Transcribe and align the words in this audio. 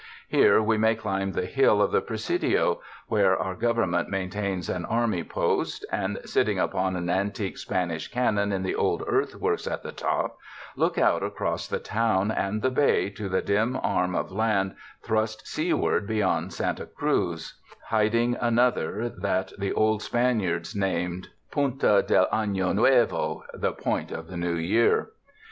Here 0.29 0.59
we 0.63 0.79
may 0.79 0.95
climb 0.95 1.33
the 1.33 1.45
hill 1.45 1.79
of 1.79 1.91
the 1.91 2.01
Presidio, 2.01 2.81
where 3.05 3.37
our 3.37 3.55
Gov 3.55 3.75
ernment 3.75 4.07
maintains 4.09 4.67
an 4.67 4.83
army 4.83 5.23
post, 5.23 5.85
and 5.91 6.17
sitting 6.25 6.57
upon 6.57 6.95
an 6.95 7.07
antique 7.07 7.55
Spanish 7.59 8.07
cannon 8.07 8.51
in 8.51 8.63
the 8.63 8.73
old 8.73 9.03
earthworks 9.05 9.67
at 9.67 9.83
the 9.83 9.91
top, 9.91 10.39
look 10.75 10.97
out 10.97 11.21
across 11.21 11.67
the 11.67 11.77
town 11.77 12.31
and 12.31 12.63
the 12.63 12.71
bay 12.71 13.11
to 13.11 13.29
the 13.29 13.43
dim 13.43 13.77
arm 13.83 14.15
of 14.15 14.31
land 14.31 14.73
thrust 15.03 15.45
seaward 15.47 16.07
beyond 16.07 16.51
Santa 16.51 16.87
Cruz, 16.87 17.59
hiding 17.89 18.35
another 18.41 19.07
that 19.07 19.53
the 19.59 19.71
old 19.71 20.01
Spaniards 20.01 20.75
named 20.75 21.25
226 21.51 21.79
TOURIST 21.79 22.07
TOWNS 22.07 22.27
Punta 22.31 22.37
(le 22.39 22.41
Afio 22.41 22.73
Niiovo— 22.73 23.41
the 23.61 23.71
Point 23.73 24.11
of 24.11 24.29
the 24.29 24.37
New 24.37 24.55
Year. 24.55 25.11